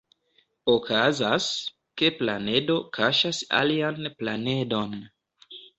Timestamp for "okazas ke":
0.71-2.11